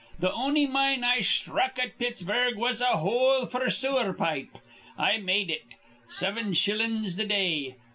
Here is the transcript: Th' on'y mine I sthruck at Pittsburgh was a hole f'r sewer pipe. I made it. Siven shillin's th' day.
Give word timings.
Th' 0.19 0.23
on'y 0.33 0.65
mine 0.65 1.03
I 1.03 1.19
sthruck 1.19 1.77
at 1.77 1.99
Pittsburgh 1.99 2.55
was 2.57 2.81
a 2.81 2.97
hole 2.97 3.45
f'r 3.45 3.71
sewer 3.71 4.13
pipe. 4.13 4.57
I 4.97 5.17
made 5.17 5.51
it. 5.51 5.63
Siven 6.09 6.53
shillin's 6.53 7.13
th' 7.23 7.27
day. 7.27 7.75